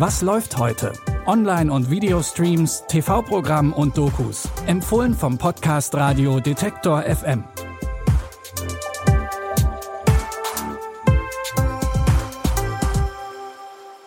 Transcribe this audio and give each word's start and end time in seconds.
Was 0.00 0.22
läuft 0.22 0.56
heute? 0.56 0.94
Online- 1.26 1.70
und 1.70 1.90
Videostreams, 1.90 2.84
TV-Programm 2.88 3.74
und 3.74 3.98
Dokus. 3.98 4.48
Empfohlen 4.66 5.12
vom 5.12 5.36
Podcast 5.36 5.94
Radio 5.94 6.40
Detektor 6.40 7.02
FM. 7.02 7.44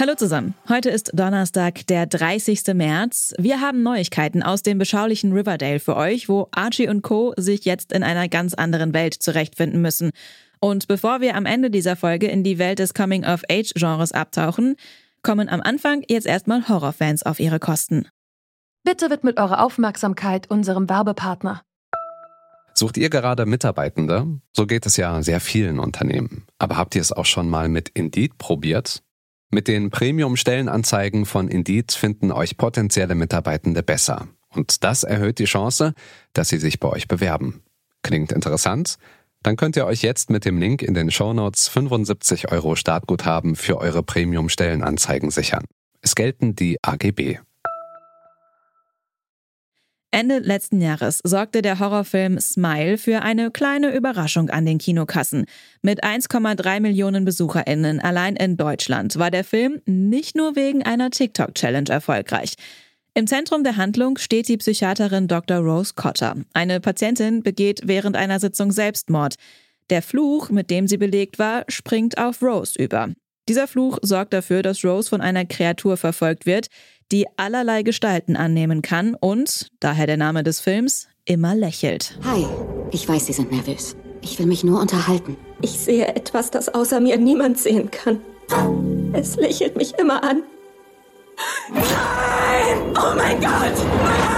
Hallo 0.00 0.16
zusammen. 0.16 0.54
Heute 0.68 0.90
ist 0.90 1.12
Donnerstag, 1.14 1.86
der 1.86 2.06
30. 2.06 2.74
März. 2.74 3.32
Wir 3.38 3.60
haben 3.60 3.84
Neuigkeiten 3.84 4.42
aus 4.42 4.64
dem 4.64 4.78
beschaulichen 4.78 5.32
Riverdale 5.32 5.78
für 5.78 5.94
euch, 5.94 6.28
wo 6.28 6.48
Archie 6.50 6.88
und 6.88 7.02
Co. 7.02 7.32
sich 7.36 7.64
jetzt 7.64 7.92
in 7.92 8.02
einer 8.02 8.26
ganz 8.28 8.54
anderen 8.54 8.92
Welt 8.92 9.14
zurechtfinden 9.14 9.80
müssen. 9.80 10.10
Und 10.58 10.88
bevor 10.88 11.20
wir 11.20 11.36
am 11.36 11.46
Ende 11.46 11.70
dieser 11.70 11.94
Folge 11.94 12.26
in 12.26 12.42
die 12.42 12.58
Welt 12.58 12.80
des 12.80 12.92
Coming-of-Age-Genres 12.92 14.10
abtauchen, 14.10 14.74
kommen 15.26 15.48
am 15.48 15.60
Anfang 15.60 16.04
jetzt 16.06 16.28
erstmal 16.28 16.68
Horrorfans 16.68 17.24
auf 17.24 17.40
ihre 17.40 17.58
Kosten. 17.58 18.06
Bitte 18.84 19.10
widmet 19.10 19.40
eure 19.40 19.60
Aufmerksamkeit 19.60 20.48
unserem 20.48 20.88
Werbepartner. 20.88 21.62
Sucht 22.74 22.96
ihr 22.96 23.10
gerade 23.10 23.44
Mitarbeitende? 23.44 24.38
So 24.52 24.66
geht 24.66 24.86
es 24.86 24.96
ja 24.96 25.20
sehr 25.24 25.40
vielen 25.40 25.80
Unternehmen. 25.80 26.46
Aber 26.60 26.76
habt 26.76 26.94
ihr 26.94 27.00
es 27.00 27.10
auch 27.10 27.24
schon 27.24 27.50
mal 27.50 27.68
mit 27.68 27.88
Indeed 27.88 28.38
probiert? 28.38 29.02
Mit 29.50 29.66
den 29.66 29.90
Premium-Stellenanzeigen 29.90 31.26
von 31.26 31.48
Indeed 31.48 31.90
finden 31.90 32.30
euch 32.30 32.56
potenzielle 32.56 33.16
Mitarbeitende 33.16 33.82
besser. 33.82 34.28
Und 34.50 34.84
das 34.84 35.02
erhöht 35.02 35.40
die 35.40 35.46
Chance, 35.46 35.94
dass 36.34 36.50
sie 36.50 36.58
sich 36.58 36.78
bei 36.78 36.88
euch 36.88 37.08
bewerben. 37.08 37.64
Klingt 38.02 38.30
interessant? 38.30 38.96
Dann 39.46 39.54
könnt 39.54 39.76
ihr 39.76 39.86
euch 39.86 40.02
jetzt 40.02 40.28
mit 40.28 40.44
dem 40.44 40.58
Link 40.58 40.82
in 40.82 40.92
den 40.92 41.08
Shownotes 41.08 41.68
75 41.68 42.50
Euro 42.50 42.74
Startguthaben 42.74 43.54
für 43.54 43.78
eure 43.78 44.02
Premium-Stellenanzeigen 44.02 45.30
sichern. 45.30 45.62
Es 46.00 46.16
gelten 46.16 46.56
die 46.56 46.78
AGB. 46.82 47.38
Ende 50.10 50.40
letzten 50.40 50.80
Jahres 50.80 51.20
sorgte 51.22 51.62
der 51.62 51.78
Horrorfilm 51.78 52.40
Smile 52.40 52.98
für 52.98 53.22
eine 53.22 53.52
kleine 53.52 53.94
Überraschung 53.94 54.50
an 54.50 54.66
den 54.66 54.78
Kinokassen. 54.78 55.44
Mit 55.80 56.02
1,3 56.02 56.80
Millionen 56.80 57.24
BesucherInnen 57.24 58.00
allein 58.00 58.34
in 58.34 58.56
Deutschland 58.56 59.16
war 59.16 59.30
der 59.30 59.44
Film 59.44 59.80
nicht 59.86 60.34
nur 60.34 60.56
wegen 60.56 60.82
einer 60.82 61.10
TikTok-Challenge 61.10 61.90
erfolgreich. 61.90 62.54
Im 63.16 63.26
Zentrum 63.26 63.64
der 63.64 63.78
Handlung 63.78 64.18
steht 64.18 64.46
die 64.46 64.58
Psychiaterin 64.58 65.26
Dr. 65.26 65.56
Rose 65.56 65.94
Cotter. 65.96 66.34
Eine 66.52 66.80
Patientin 66.80 67.42
begeht 67.42 67.80
während 67.84 68.14
einer 68.14 68.38
Sitzung 68.40 68.72
Selbstmord. 68.72 69.36
Der 69.88 70.02
Fluch, 70.02 70.50
mit 70.50 70.68
dem 70.68 70.86
sie 70.86 70.98
belegt 70.98 71.38
war, 71.38 71.64
springt 71.68 72.18
auf 72.18 72.42
Rose 72.42 72.78
über. 72.78 73.08
Dieser 73.48 73.68
Fluch 73.68 73.96
sorgt 74.02 74.34
dafür, 74.34 74.60
dass 74.62 74.84
Rose 74.84 75.08
von 75.08 75.22
einer 75.22 75.46
Kreatur 75.46 75.96
verfolgt 75.96 76.44
wird, 76.44 76.66
die 77.10 77.24
allerlei 77.38 77.84
Gestalten 77.84 78.36
annehmen 78.36 78.82
kann 78.82 79.14
und, 79.14 79.70
daher 79.80 80.06
der 80.06 80.18
Name 80.18 80.42
des 80.42 80.60
Films, 80.60 81.08
immer 81.24 81.54
lächelt. 81.54 82.18
Hi, 82.22 82.44
ich 82.92 83.08
weiß, 83.08 83.24
Sie 83.24 83.32
sind 83.32 83.50
nervös. 83.50 83.96
Ich 84.20 84.38
will 84.38 84.44
mich 84.44 84.62
nur 84.62 84.78
unterhalten. 84.78 85.38
Ich 85.62 85.70
sehe 85.70 86.06
etwas, 86.06 86.50
das 86.50 86.68
außer 86.68 87.00
mir 87.00 87.16
niemand 87.16 87.58
sehen 87.58 87.90
kann. 87.90 88.20
Es 89.14 89.36
lächelt 89.36 89.74
mich 89.74 89.94
immer 89.98 90.22
an. 90.22 90.42
Oh 92.94 93.14
mein 93.16 93.40
Gott! 93.40 93.76
Nein! 94.04 94.36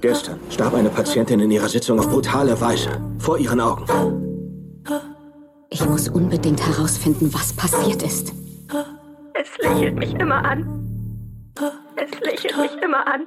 Gestern 0.00 0.38
starb 0.50 0.74
eine 0.74 0.90
Patientin 0.90 1.40
in 1.40 1.50
ihrer 1.50 1.68
Sitzung 1.68 1.98
auf 1.98 2.08
brutale 2.08 2.60
Weise. 2.60 3.00
Vor 3.18 3.38
ihren 3.38 3.60
Augen. 3.60 3.84
Ich 5.70 5.84
muss 5.84 6.08
unbedingt 6.08 6.64
herausfinden, 6.64 7.32
was 7.34 7.52
passiert 7.52 8.02
ist. 8.02 8.32
Es 9.34 9.58
lächelt 9.58 9.96
mich 9.96 10.14
immer 10.14 10.44
an. 10.44 10.64
Es 11.96 12.20
lächelt 12.20 12.56
mich 12.56 12.82
immer 12.82 13.06
an. 13.06 13.26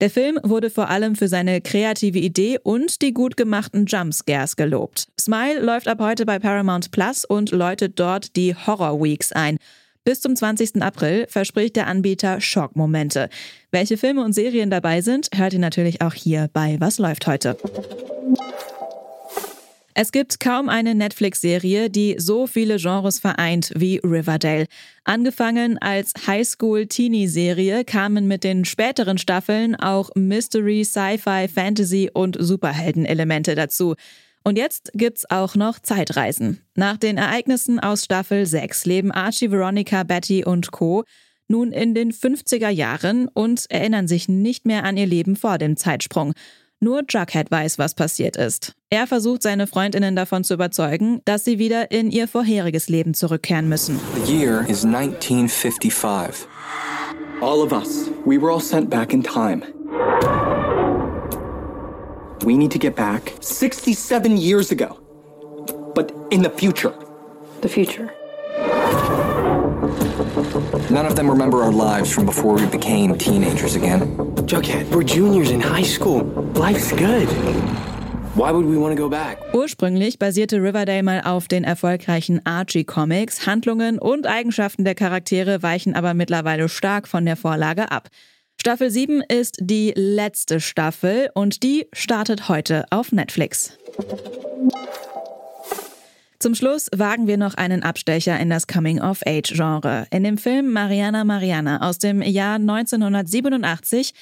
Der 0.00 0.10
Film 0.10 0.38
wurde 0.42 0.68
vor 0.68 0.90
allem 0.90 1.16
für 1.16 1.28
seine 1.28 1.62
kreative 1.62 2.18
Idee 2.18 2.58
und 2.62 3.00
die 3.00 3.14
gut 3.14 3.36
gemachten 3.36 3.86
Jumpscares 3.86 4.56
gelobt. 4.56 5.08
Smile 5.18 5.60
läuft 5.60 5.88
ab 5.88 5.98
heute 6.00 6.26
bei 6.26 6.38
Paramount 6.38 6.90
Plus 6.90 7.24
und 7.24 7.50
läutet 7.50 7.98
dort 7.98 8.36
die 8.36 8.54
Horror 8.54 9.02
Weeks 9.02 9.32
ein. 9.32 9.58
Bis 10.06 10.20
zum 10.20 10.36
20. 10.36 10.82
April 10.82 11.26
verspricht 11.28 11.74
der 11.74 11.88
Anbieter 11.88 12.40
Schockmomente. 12.40 13.28
Welche 13.72 13.96
Filme 13.96 14.22
und 14.24 14.34
Serien 14.34 14.70
dabei 14.70 15.00
sind, 15.00 15.28
hört 15.34 15.52
ihr 15.52 15.58
natürlich 15.58 16.00
auch 16.00 16.14
hier 16.14 16.48
bei 16.52 16.76
Was 16.78 16.98
läuft 16.98 17.26
heute. 17.26 17.58
Es 19.94 20.12
gibt 20.12 20.38
kaum 20.38 20.68
eine 20.68 20.94
Netflix-Serie, 20.94 21.90
die 21.90 22.14
so 22.18 22.46
viele 22.46 22.76
Genres 22.76 23.18
vereint 23.18 23.72
wie 23.74 23.96
Riverdale. 24.04 24.66
Angefangen 25.02 25.76
als 25.78 26.12
Highschool-Teenie-Serie 26.24 27.84
kamen 27.84 28.28
mit 28.28 28.44
den 28.44 28.64
späteren 28.64 29.18
Staffeln 29.18 29.74
auch 29.74 30.10
Mystery, 30.14 30.84
Sci-Fi, 30.84 31.48
Fantasy 31.52 32.10
und 32.14 32.36
Superhelden-Elemente 32.38 33.56
dazu. 33.56 33.96
Und 34.46 34.56
jetzt 34.56 34.92
gibt's 34.94 35.28
auch 35.28 35.56
noch 35.56 35.80
Zeitreisen. 35.80 36.60
Nach 36.76 36.96
den 36.96 37.18
Ereignissen 37.18 37.80
aus 37.80 38.04
Staffel 38.04 38.46
6 38.46 38.84
leben 38.84 39.10
Archie, 39.10 39.50
Veronica, 39.50 40.04
Betty 40.04 40.44
und 40.44 40.70
Co. 40.70 41.02
nun 41.48 41.72
in 41.72 41.94
den 41.94 42.12
50er 42.12 42.68
Jahren 42.68 43.26
und 43.26 43.68
erinnern 43.70 44.06
sich 44.06 44.28
nicht 44.28 44.64
mehr 44.64 44.84
an 44.84 44.96
ihr 44.96 45.06
Leben 45.06 45.34
vor 45.34 45.58
dem 45.58 45.76
Zeitsprung. 45.76 46.32
Nur 46.78 47.02
Jughead 47.08 47.50
weiß, 47.50 47.80
was 47.80 47.96
passiert 47.96 48.36
ist. 48.36 48.76
Er 48.88 49.08
versucht, 49.08 49.42
seine 49.42 49.66
Freundinnen 49.66 50.14
davon 50.14 50.44
zu 50.44 50.54
überzeugen, 50.54 51.22
dass 51.24 51.44
sie 51.44 51.58
wieder 51.58 51.90
in 51.90 52.12
ihr 52.12 52.28
vorheriges 52.28 52.88
Leben 52.88 53.14
zurückkehren 53.14 53.68
müssen. 53.68 53.98
The 54.26 54.32
year 54.32 54.64
is 54.68 54.84
1955. 54.84 56.46
All 57.40 57.60
of 57.60 57.72
us, 57.72 58.08
we 58.24 58.40
were 58.40 58.52
all 58.52 58.60
sent 58.60 58.90
back 58.90 59.12
in 59.12 59.24
time. 59.24 59.64
We 62.46 62.56
need 62.56 62.70
to 62.70 62.78
get 62.78 62.94
back 62.94 63.32
67 63.40 64.36
years 64.36 64.70
ago. 64.70 64.96
But 65.96 66.14
in 66.30 66.42
the 66.42 66.50
future. 66.50 66.94
The 67.60 67.68
future. 67.68 68.08
None 70.88 71.06
of 71.06 71.16
them 71.16 71.28
remember 71.28 71.64
our 71.64 71.72
lives 71.72 72.12
from 72.12 72.24
before 72.24 72.54
we 72.54 72.66
became 72.66 73.18
teenagers 73.18 73.74
again. 73.74 74.16
Jughead, 74.46 74.88
we're 74.94 75.02
juniors 75.02 75.50
in 75.50 75.60
high 75.60 75.82
school. 75.82 76.22
Life's 76.54 76.92
good. 76.92 77.26
Why 78.36 78.52
would 78.52 78.66
we 78.66 78.76
want 78.76 78.96
to 78.96 79.02
go 79.02 79.08
back? 79.08 79.38
Ursprünglich 79.52 80.20
basierte 80.20 80.62
Riverdale 80.62 81.02
mal 81.02 81.22
auf 81.22 81.48
den 81.48 81.64
erfolgreichen 81.64 82.42
Archie-Comics. 82.44 83.44
Handlungen 83.46 83.98
und 83.98 84.28
Eigenschaften 84.28 84.84
der 84.84 84.94
Charaktere 84.94 85.64
weichen 85.64 85.94
aber 85.94 86.14
mittlerweile 86.14 86.68
stark 86.68 87.08
von 87.08 87.24
der 87.24 87.34
Vorlage 87.34 87.90
ab. 87.90 88.08
Staffel 88.60 88.90
7 88.90 89.22
ist 89.22 89.58
die 89.60 89.92
letzte 89.94 90.60
Staffel 90.60 91.30
und 91.34 91.62
die 91.62 91.86
startet 91.92 92.48
heute 92.48 92.84
auf 92.90 93.12
Netflix. 93.12 93.78
Zum 96.38 96.54
Schluss 96.54 96.88
wagen 96.94 97.26
wir 97.26 97.38
noch 97.38 97.54
einen 97.54 97.82
Abstecher 97.82 98.38
in 98.38 98.50
das 98.50 98.66
Coming-of-Age-Genre. 98.66 100.06
In 100.10 100.24
dem 100.24 100.36
Film 100.36 100.72
Mariana 100.72 101.24
Mariana 101.24 101.88
aus 101.88 101.98
dem 101.98 102.22
Jahr 102.22 102.56
1987 102.56 104.12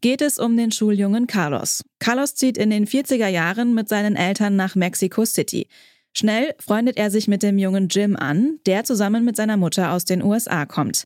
geht 0.00 0.22
es 0.22 0.38
um 0.38 0.56
den 0.56 0.70
Schuljungen 0.70 1.26
Carlos. 1.26 1.82
Carlos 1.98 2.34
zieht 2.34 2.58
in 2.58 2.70
den 2.70 2.86
40er 2.86 3.28
Jahren 3.28 3.74
mit 3.74 3.88
seinen 3.88 4.16
Eltern 4.16 4.54
nach 4.54 4.74
Mexico 4.74 5.24
City. 5.24 5.66
Schnell 6.12 6.54
freundet 6.60 6.96
er 6.96 7.10
sich 7.10 7.26
mit 7.26 7.42
dem 7.42 7.58
jungen 7.58 7.88
Jim 7.88 8.14
an, 8.14 8.58
der 8.66 8.84
zusammen 8.84 9.24
mit 9.24 9.34
seiner 9.34 9.56
Mutter 9.56 9.92
aus 9.92 10.04
den 10.04 10.22
USA 10.22 10.66
kommt. 10.66 11.04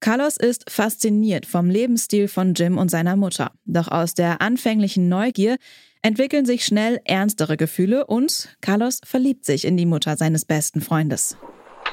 Carlos 0.00 0.38
ist 0.38 0.70
fasziniert 0.70 1.44
vom 1.44 1.68
Lebensstil 1.68 2.26
von 2.26 2.54
Jim 2.54 2.78
und 2.78 2.90
seiner 2.90 3.16
Mutter. 3.16 3.52
Doch 3.66 3.88
aus 3.88 4.14
der 4.14 4.40
anfänglichen 4.40 5.10
Neugier 5.10 5.58
entwickeln 6.00 6.46
sich 6.46 6.64
schnell 6.64 7.02
ernstere 7.04 7.58
Gefühle 7.58 8.06
und 8.06 8.56
Carlos 8.62 9.02
verliebt 9.04 9.44
sich 9.44 9.66
in 9.66 9.76
die 9.76 9.84
Mutter 9.84 10.16
seines 10.16 10.46
besten 10.46 10.80
Freundes. 10.80 11.36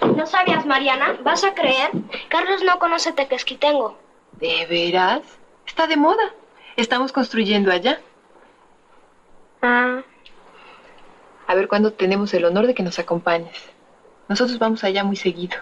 ¿No 0.02 0.26
sabías, 0.26 0.66
Mariana? 0.66 1.18
¿Vas 1.26 1.44
a 1.44 1.54
creer? 1.54 1.90
Carlos 2.30 2.64
no 2.66 2.80
conoce 2.80 3.12
Tequesquitengo. 3.12 3.98
¿De 4.40 4.66
veras? 4.68 5.24
Está 5.66 5.86
de 5.88 5.98
moda. 5.98 6.32
Estamos 6.78 7.12
construyendo 7.12 7.72
allá. 7.72 8.00
Ah. 9.62 10.02
A 11.48 11.56
ver 11.56 11.68
cuándo 11.68 11.92
tenemos 11.92 12.34
el 12.34 12.46
honor 12.46 12.68
de 12.68 12.74
que 12.74 12.84
nos 12.84 13.00
acompañes. 13.00 13.58
Nosotros 14.30 14.60
vamos 14.60 14.86
allá 14.86 15.04
muy 15.04 15.18
seguido. 15.18 15.58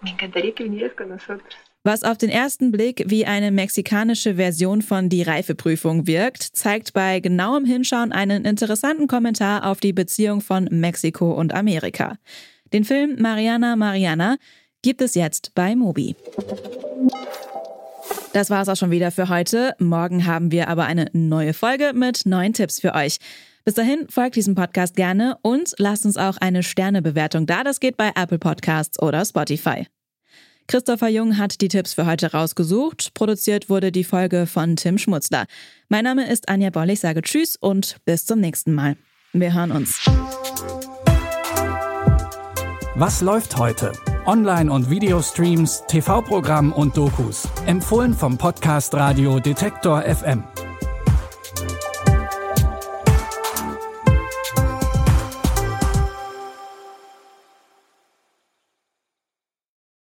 Me 0.00 0.10
encantaría 0.10 0.54
que 0.54 0.64
vinieras 0.64 0.94
con 0.94 1.10
nosotros. 1.10 1.54
Was 1.86 2.02
auf 2.02 2.16
den 2.16 2.30
ersten 2.30 2.72
Blick 2.72 3.04
wie 3.08 3.26
eine 3.26 3.50
mexikanische 3.50 4.36
Version 4.36 4.80
von 4.80 5.10
Die 5.10 5.20
Reifeprüfung 5.20 6.06
wirkt, 6.06 6.42
zeigt 6.42 6.94
bei 6.94 7.20
genauem 7.20 7.66
Hinschauen 7.66 8.10
einen 8.10 8.46
interessanten 8.46 9.06
Kommentar 9.06 9.66
auf 9.66 9.80
die 9.80 9.92
Beziehung 9.92 10.40
von 10.40 10.64
Mexiko 10.70 11.32
und 11.32 11.52
Amerika. 11.52 12.16
Den 12.72 12.84
Film 12.84 13.20
Mariana 13.20 13.76
Mariana 13.76 14.38
gibt 14.80 15.02
es 15.02 15.14
jetzt 15.14 15.54
bei 15.54 15.76
Mobi. 15.76 16.16
Das 18.32 18.48
war's 18.48 18.70
auch 18.70 18.76
schon 18.76 18.90
wieder 18.90 19.10
für 19.10 19.28
heute. 19.28 19.74
Morgen 19.78 20.24
haben 20.24 20.52
wir 20.52 20.68
aber 20.68 20.86
eine 20.86 21.10
neue 21.12 21.52
Folge 21.52 21.92
mit 21.94 22.24
neuen 22.24 22.54
Tipps 22.54 22.80
für 22.80 22.94
euch. 22.94 23.18
Bis 23.66 23.74
dahin 23.74 24.06
folgt 24.08 24.36
diesem 24.36 24.54
Podcast 24.54 24.96
gerne 24.96 25.36
und 25.42 25.74
lasst 25.76 26.06
uns 26.06 26.16
auch 26.16 26.38
eine 26.38 26.62
Sternebewertung 26.62 27.44
da. 27.44 27.62
Das 27.62 27.78
geht 27.78 27.98
bei 27.98 28.10
Apple 28.16 28.38
Podcasts 28.38 29.00
oder 29.02 29.22
Spotify. 29.26 29.86
Christopher 30.66 31.08
Jung 31.08 31.36
hat 31.38 31.60
die 31.60 31.68
Tipps 31.68 31.94
für 31.94 32.06
heute 32.06 32.32
rausgesucht. 32.32 33.12
Produziert 33.14 33.68
wurde 33.68 33.92
die 33.92 34.04
Folge 34.04 34.46
von 34.46 34.76
Tim 34.76 34.98
Schmutzler. 34.98 35.44
Mein 35.88 36.04
Name 36.04 36.30
ist 36.30 36.48
Anja 36.48 36.70
Boll. 36.70 36.90
Ich 36.90 37.00
sage 37.00 37.22
Tschüss 37.22 37.56
und 37.56 37.96
bis 38.04 38.26
zum 38.26 38.40
nächsten 38.40 38.72
Mal. 38.72 38.96
Wir 39.32 39.52
hören 39.52 39.72
uns. 39.72 40.00
Was 42.96 43.20
läuft 43.20 43.58
heute? 43.58 43.92
Online- 44.24 44.72
und 44.72 44.88
Videostreams, 44.88 45.82
TV-Programm 45.88 46.72
und 46.72 46.96
Dokus. 46.96 47.48
Empfohlen 47.66 48.14
vom 48.14 48.38
Podcast 48.38 48.94
Radio 48.94 49.40
Detektor 49.40 50.02
FM. 50.02 50.44